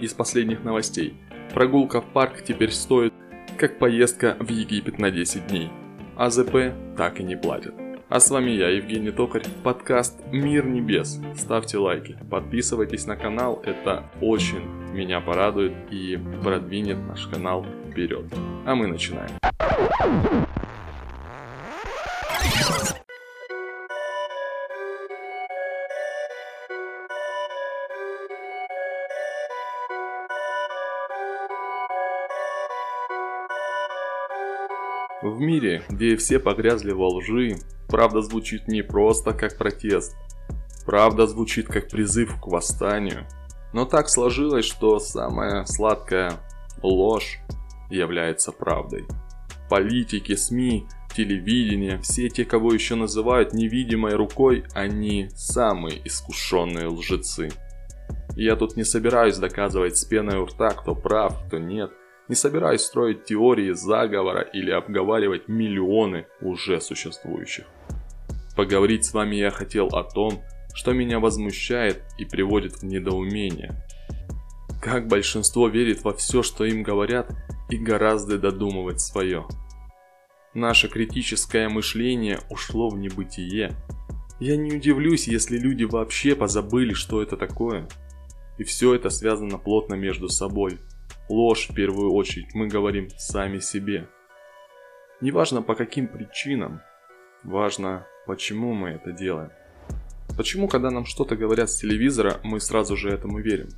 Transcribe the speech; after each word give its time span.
из 0.00 0.12
последних 0.12 0.64
новостей. 0.64 1.14
Прогулка 1.54 2.00
в 2.00 2.06
парк 2.06 2.42
теперь 2.46 2.72
стоит, 2.72 3.12
как 3.58 3.78
поездка 3.78 4.36
в 4.38 4.48
Египет 4.48 4.98
на 4.98 5.10
10 5.10 5.46
дней. 5.48 5.70
АЗП 6.16 6.72
так 6.96 7.20
и 7.20 7.22
не 7.22 7.36
платят. 7.36 7.74
А 8.08 8.18
с 8.18 8.28
вами 8.30 8.50
я, 8.50 8.68
Евгений 8.68 9.12
Токарь, 9.12 9.44
подкаст 9.62 10.20
«Мир 10.32 10.66
небес». 10.66 11.20
Ставьте 11.36 11.78
лайки, 11.78 12.18
подписывайтесь 12.28 13.06
на 13.06 13.16
канал, 13.16 13.62
это 13.64 14.10
очень 14.20 14.64
меня 14.92 15.20
порадует 15.20 15.74
и 15.90 16.18
продвинет 16.42 16.98
наш 17.06 17.26
канал 17.26 17.64
вперед. 17.88 18.24
А 18.66 18.74
мы 18.74 18.88
начинаем. 18.88 19.30
В 35.22 35.38
мире, 35.38 35.82
где 35.90 36.16
все 36.16 36.38
погрязли 36.38 36.92
во 36.92 37.08
лжи, 37.08 37.56
правда 37.88 38.22
звучит 38.22 38.68
не 38.68 38.80
просто 38.80 39.34
как 39.34 39.58
протест. 39.58 40.16
Правда 40.86 41.26
звучит 41.26 41.66
как 41.66 41.90
призыв 41.90 42.40
к 42.40 42.46
восстанию. 42.46 43.26
Но 43.74 43.84
так 43.84 44.08
сложилось, 44.08 44.64
что 44.64 44.98
самая 44.98 45.66
сладкая 45.66 46.40
ложь 46.82 47.38
является 47.90 48.50
правдой. 48.50 49.04
Политики, 49.68 50.34
СМИ, 50.34 50.86
телевидение, 51.14 51.98
все 51.98 52.30
те, 52.30 52.46
кого 52.46 52.72
еще 52.72 52.94
называют 52.94 53.52
невидимой 53.52 54.14
рукой, 54.14 54.64
они 54.72 55.28
самые 55.34 56.00
искушенные 56.02 56.86
лжецы. 56.86 57.50
Я 58.36 58.56
тут 58.56 58.76
не 58.76 58.84
собираюсь 58.84 59.36
доказывать 59.36 59.98
с 59.98 60.04
пеной 60.06 60.38
у 60.38 60.46
рта, 60.46 60.70
кто 60.70 60.94
прав, 60.94 61.44
кто 61.46 61.58
нет. 61.58 61.90
Не 62.30 62.36
собираюсь 62.36 62.82
строить 62.82 63.24
теории 63.24 63.72
заговора 63.72 64.42
или 64.42 64.70
обговаривать 64.70 65.48
миллионы 65.48 66.26
уже 66.40 66.80
существующих. 66.80 67.64
Поговорить 68.54 69.04
с 69.04 69.12
вами 69.12 69.34
я 69.34 69.50
хотел 69.50 69.88
о 69.88 70.04
том, 70.04 70.40
что 70.72 70.92
меня 70.92 71.18
возмущает 71.18 72.04
и 72.18 72.24
приводит 72.24 72.74
в 72.74 72.82
недоумение. 72.84 73.84
Как 74.80 75.08
большинство 75.08 75.66
верит 75.66 76.04
во 76.04 76.12
все, 76.14 76.44
что 76.44 76.64
им 76.64 76.84
говорят, 76.84 77.32
и 77.68 77.76
гораздо 77.76 78.38
додумывать 78.38 79.00
свое. 79.00 79.44
Наше 80.54 80.86
критическое 80.86 81.68
мышление 81.68 82.38
ушло 82.48 82.90
в 82.90 82.96
небытие. 82.96 83.72
Я 84.38 84.56
не 84.56 84.72
удивлюсь, 84.72 85.26
если 85.26 85.58
люди 85.58 85.82
вообще 85.82 86.36
позабыли, 86.36 86.92
что 86.92 87.22
это 87.22 87.36
такое. 87.36 87.88
И 88.56 88.62
все 88.62 88.94
это 88.94 89.10
связано 89.10 89.58
плотно 89.58 89.94
между 89.94 90.28
собой– 90.28 90.78
Ложь 91.30 91.68
в 91.68 91.74
первую 91.74 92.12
очередь 92.12 92.54
мы 92.54 92.66
говорим 92.66 93.08
сами 93.16 93.60
себе. 93.60 94.08
Неважно 95.20 95.62
по 95.62 95.76
каким 95.76 96.08
причинам, 96.08 96.80
важно 97.44 98.04
почему 98.26 98.72
мы 98.72 98.88
это 98.88 99.12
делаем. 99.12 99.52
Почему, 100.36 100.66
когда 100.66 100.90
нам 100.90 101.04
что-то 101.04 101.36
говорят 101.36 101.70
с 101.70 101.76
телевизора, 101.76 102.40
мы 102.42 102.58
сразу 102.58 102.96
же 102.96 103.10
этому 103.10 103.38
верим? 103.38 103.68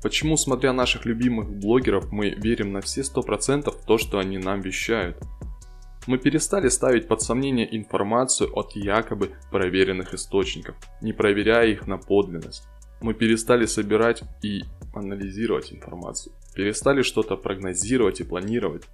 Почему, 0.00 0.36
смотря 0.36 0.72
наших 0.72 1.04
любимых 1.04 1.50
блогеров, 1.50 2.12
мы 2.12 2.30
верим 2.30 2.72
на 2.72 2.80
все 2.80 3.00
100% 3.00 3.68
в 3.72 3.84
то, 3.84 3.98
что 3.98 4.20
они 4.20 4.38
нам 4.38 4.60
вещают? 4.60 5.16
Мы 6.06 6.18
перестали 6.18 6.68
ставить 6.68 7.08
под 7.08 7.20
сомнение 7.20 7.76
информацию 7.76 8.56
от 8.56 8.76
якобы 8.76 9.32
проверенных 9.50 10.14
источников, 10.14 10.76
не 11.00 11.12
проверяя 11.12 11.66
их 11.66 11.88
на 11.88 11.98
подлинность. 11.98 12.68
Мы 13.02 13.14
перестали 13.14 13.66
собирать 13.66 14.22
и 14.42 14.62
анализировать 14.94 15.72
информацию. 15.72 16.32
Перестали 16.54 17.02
что-то 17.02 17.36
прогнозировать 17.36 18.20
и 18.20 18.24
планировать. 18.24 18.84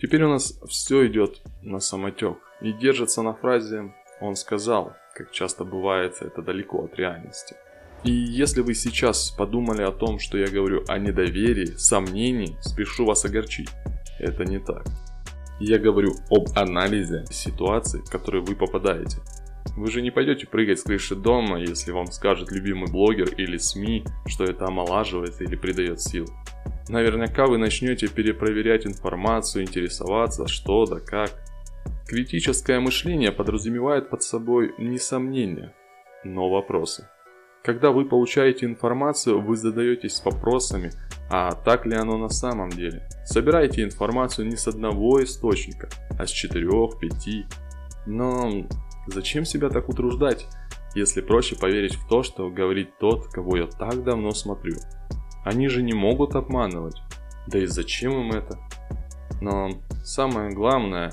Теперь 0.00 0.24
у 0.24 0.30
нас 0.30 0.60
все 0.68 1.06
идет 1.06 1.42
на 1.62 1.78
самотек. 1.78 2.38
И 2.60 2.72
держится 2.72 3.22
на 3.22 3.34
фразе 3.34 3.94
«он 4.20 4.34
сказал», 4.34 4.96
как 5.14 5.30
часто 5.30 5.64
бывает 5.64 6.16
это 6.20 6.42
далеко 6.42 6.84
от 6.84 6.96
реальности. 6.96 7.54
И 8.02 8.10
если 8.10 8.62
вы 8.62 8.74
сейчас 8.74 9.30
подумали 9.30 9.82
о 9.82 9.92
том, 9.92 10.18
что 10.18 10.38
я 10.38 10.48
говорю 10.48 10.84
о 10.88 10.98
недоверии, 10.98 11.76
сомнении, 11.76 12.56
спешу 12.60 13.06
вас 13.06 13.24
огорчить. 13.24 13.70
Это 14.18 14.44
не 14.44 14.58
так. 14.58 14.86
Я 15.60 15.78
говорю 15.78 16.14
об 16.30 16.48
анализе 16.58 17.24
ситуации, 17.30 18.00
в 18.00 18.10
которую 18.10 18.44
вы 18.44 18.56
попадаете. 18.56 19.18
Вы 19.76 19.90
же 19.90 20.00
не 20.00 20.10
пойдете 20.10 20.46
прыгать 20.46 20.80
с 20.80 20.84
крыши 20.84 21.14
дома, 21.14 21.60
если 21.60 21.92
вам 21.92 22.06
скажет 22.06 22.50
любимый 22.50 22.90
блогер 22.90 23.28
или 23.36 23.58
СМИ, 23.58 24.04
что 24.26 24.44
это 24.44 24.64
омолаживает 24.64 25.40
или 25.42 25.54
придает 25.54 26.00
сил. 26.00 26.26
Наверняка 26.88 27.46
вы 27.46 27.58
начнете 27.58 28.08
перепроверять 28.08 28.86
информацию, 28.86 29.64
интересоваться, 29.64 30.46
что 30.46 30.86
да 30.86 31.00
как. 31.00 31.30
Критическое 32.08 32.80
мышление 32.80 33.32
подразумевает 33.32 34.08
под 34.08 34.22
собой 34.22 34.74
не 34.78 34.98
сомнения, 34.98 35.74
но 36.24 36.48
вопросы. 36.48 37.08
Когда 37.62 37.90
вы 37.90 38.04
получаете 38.04 38.64
информацию, 38.64 39.42
вы 39.42 39.56
задаетесь 39.56 40.22
вопросами, 40.24 40.92
а 41.28 41.50
так 41.52 41.84
ли 41.84 41.96
оно 41.96 42.16
на 42.16 42.28
самом 42.28 42.70
деле? 42.70 43.08
Собираете 43.24 43.82
информацию 43.82 44.46
не 44.46 44.56
с 44.56 44.68
одного 44.68 45.22
источника, 45.22 45.88
а 46.16 46.26
с 46.26 46.30
четырех, 46.30 46.98
пяти. 47.00 47.44
Но 48.06 48.64
Зачем 49.06 49.44
себя 49.44 49.68
так 49.68 49.88
утруждать, 49.88 50.46
если 50.94 51.20
проще 51.20 51.56
поверить 51.56 51.94
в 51.94 52.08
то, 52.08 52.22
что 52.22 52.50
говорит 52.50 52.98
тот, 52.98 53.28
кого 53.28 53.56
я 53.56 53.66
так 53.66 54.02
давно 54.02 54.32
смотрю? 54.32 54.76
Они 55.44 55.68
же 55.68 55.82
не 55.82 55.92
могут 55.92 56.34
обманывать. 56.34 56.96
Да 57.46 57.58
и 57.58 57.66
зачем 57.66 58.12
им 58.12 58.32
это? 58.32 58.58
Но 59.40 59.70
самое 60.04 60.50
главное, 60.50 61.12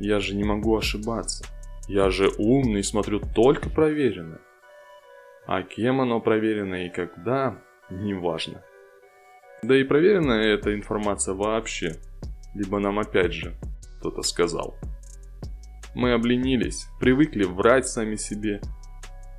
я 0.00 0.18
же 0.18 0.34
не 0.34 0.44
могу 0.44 0.76
ошибаться. 0.76 1.44
Я 1.86 2.10
же 2.10 2.30
умный, 2.36 2.82
смотрю 2.82 3.20
только 3.20 3.70
проверенное. 3.70 4.40
А 5.46 5.62
кем 5.62 6.00
оно 6.00 6.20
проверено 6.20 6.86
и 6.86 6.90
когда, 6.90 7.58
неважно. 7.90 8.62
Да 9.62 9.76
и 9.76 9.84
проверенная 9.84 10.54
эта 10.54 10.74
информация 10.74 11.34
вообще. 11.34 11.96
Либо 12.54 12.78
нам 12.78 12.98
опять 12.98 13.32
же 13.32 13.54
кто-то 13.98 14.22
сказал. 14.22 14.76
Мы 15.94 16.12
обленились, 16.12 16.86
привыкли 17.00 17.44
врать 17.44 17.88
сами 17.88 18.16
себе. 18.16 18.60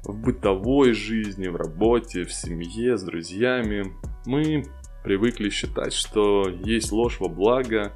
В 0.04 0.16
бытовой 0.16 0.94
жизни, 0.94 1.48
в 1.48 1.56
работе, 1.56 2.24
в 2.24 2.34
семье, 2.34 2.98
с 2.98 3.04
друзьями. 3.04 3.94
Мы 4.26 4.66
привыкли 5.04 5.50
считать, 5.50 5.94
что 5.94 6.50
есть 6.50 6.92
ложь 6.92 7.20
во 7.20 7.28
благо, 7.28 7.94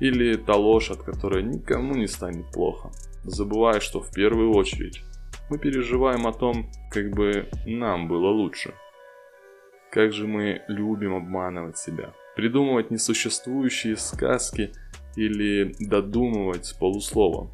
или 0.00 0.36
та 0.36 0.54
ложь, 0.54 0.90
от 0.90 1.02
которой 1.02 1.42
никому 1.42 1.94
не 1.94 2.06
станет 2.06 2.50
плохо. 2.52 2.90
Забывая, 3.24 3.80
что 3.80 4.00
в 4.00 4.12
первую 4.12 4.52
очередь 4.52 5.02
мы 5.50 5.58
переживаем 5.58 6.26
о 6.26 6.32
том, 6.32 6.70
как 6.90 7.10
бы 7.10 7.48
нам 7.66 8.08
было 8.08 8.28
лучше. 8.28 8.74
Как 9.90 10.12
же 10.12 10.26
мы 10.26 10.62
любим 10.68 11.14
обманывать 11.14 11.78
себя, 11.78 12.12
придумывать 12.36 12.90
несуществующие 12.90 13.96
сказки 13.96 14.72
или 15.16 15.74
додумывать 15.80 16.76
полусловом. 16.78 17.50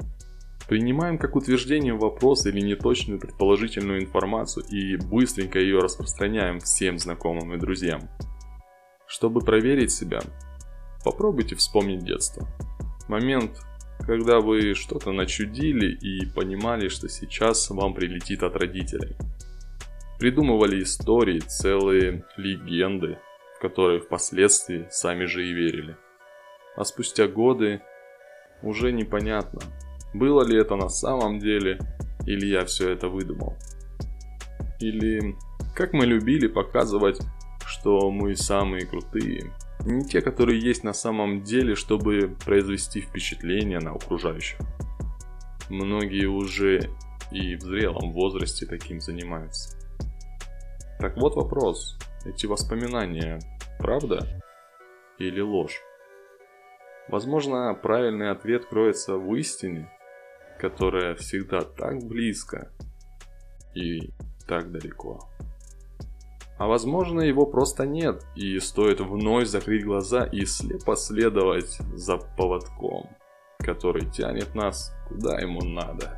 Принимаем 0.67 1.19
как 1.19 1.35
утверждение 1.35 1.93
вопрос 1.93 2.47
или 2.47 2.59
неточную 2.59 3.19
предположительную 3.19 4.01
информацию 4.01 4.65
и 4.65 4.97
быстренько 4.97 5.59
ее 5.59 5.79
распространяем 5.79 6.59
всем 6.59 6.97
знакомым 6.97 7.53
и 7.53 7.57
друзьям. 7.57 8.09
Чтобы 9.05 9.41
проверить 9.41 9.91
себя, 9.91 10.21
попробуйте 11.03 11.55
вспомнить 11.55 12.03
детство. 12.03 12.47
Момент, 13.07 13.61
когда 13.99 14.39
вы 14.39 14.73
что-то 14.73 15.11
начудили 15.11 15.93
и 15.93 16.25
понимали, 16.25 16.87
что 16.87 17.07
сейчас 17.09 17.69
вам 17.69 17.93
прилетит 17.93 18.41
от 18.41 18.55
родителей. 18.55 19.15
Придумывали 20.17 20.81
истории, 20.81 21.39
целые 21.39 22.25
легенды, 22.37 23.19
в 23.55 23.61
которые 23.61 23.99
впоследствии 23.99 24.87
сами 24.89 25.25
же 25.25 25.45
и 25.47 25.53
верили. 25.53 25.95
А 26.75 26.83
спустя 26.83 27.27
годы 27.27 27.81
уже 28.63 28.91
непонятно, 28.91 29.61
было 30.17 30.43
ли 30.43 30.57
это 30.57 30.75
на 30.75 30.89
самом 30.89 31.39
деле, 31.39 31.79
или 32.25 32.47
я 32.47 32.65
все 32.65 32.91
это 32.91 33.09
выдумал. 33.09 33.55
Или 34.79 35.35
как 35.75 35.93
мы 35.93 36.05
любили 36.05 36.47
показывать, 36.47 37.19
что 37.65 38.11
мы 38.11 38.35
самые 38.35 38.85
крутые. 38.85 39.53
Не 39.85 40.05
те, 40.05 40.21
которые 40.21 40.59
есть 40.59 40.83
на 40.83 40.93
самом 40.93 41.43
деле, 41.43 41.75
чтобы 41.75 42.35
произвести 42.45 43.01
впечатление 43.01 43.79
на 43.79 43.91
окружающих. 43.91 44.57
Многие 45.69 46.25
уже 46.25 46.89
и 47.31 47.55
в 47.55 47.61
зрелом 47.61 48.13
возрасте 48.13 48.65
таким 48.65 49.01
занимаются. 49.01 49.77
Так 50.99 51.17
вот 51.17 51.35
вопрос. 51.35 51.97
Эти 52.25 52.45
воспоминания 52.45 53.39
правда 53.77 54.41
или 55.19 55.41
ложь? 55.41 55.81
Возможно, 57.07 57.73
правильный 57.75 58.31
ответ 58.31 58.65
кроется 58.65 59.17
в 59.17 59.35
истине, 59.35 59.91
которая 60.59 61.15
всегда 61.15 61.61
так 61.61 62.03
близко 62.03 62.71
и 63.73 64.11
так 64.47 64.71
далеко. 64.71 65.29
А 66.57 66.67
возможно 66.67 67.19
его 67.19 67.45
просто 67.45 67.85
нет, 67.85 68.23
и 68.35 68.59
стоит 68.59 69.01
вновь 69.01 69.47
закрыть 69.47 69.83
глаза 69.83 70.23
и 70.23 70.45
слепо 70.45 70.95
следовать 70.95 71.77
за 71.95 72.17
поводком, 72.17 73.09
который 73.59 74.09
тянет 74.09 74.55
нас 74.55 74.93
куда 75.07 75.37
ему 75.39 75.61
надо. 75.61 76.17